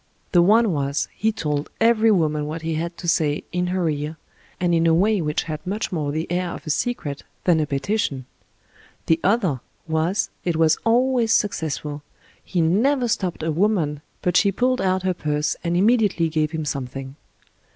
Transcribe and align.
The 0.31 0.41
one 0.41 0.71
was, 0.71 1.07
he 1.13 1.31
told 1.31 1.69
every 1.79 2.09
woman 2.09 2.47
what 2.47 2.63
he 2.63 2.73
had 2.73 2.97
to 2.97 3.07
say 3.07 3.43
in 3.51 3.67
her 3.67 3.87
ear, 3.87 4.17
and 4.59 4.73
in 4.73 4.87
a 4.87 4.95
way 4.95 5.21
which 5.21 5.43
had 5.43 5.61
much 5.67 5.91
more 5.91 6.11
the 6.11 6.25
air 6.31 6.49
of 6.53 6.65
a 6.65 6.71
secret 6.71 7.21
than 7.43 7.59
a 7.59 7.67
petition; 7.67 8.25
the 9.05 9.19
other 9.23 9.59
was, 9.87 10.31
it 10.43 10.55
was 10.55 10.79
always 10.85 11.31
successful— 11.31 12.01
he 12.53 12.61
never 12.61 13.07
stopped 13.07 13.43
a 13.43 13.51
woman 13.51 14.01
but 14.23 14.35
she 14.35 14.51
pulled 14.51 14.81
out 14.81 15.03
her 15.03 15.13
purse 15.13 15.55
and 15.63 15.77
immediately 15.77 16.29
gave 16.29 16.49
him 16.49 16.65
something. 16.65 17.15